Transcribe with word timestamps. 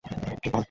হেই, 0.05 0.37
পল। 0.45 0.59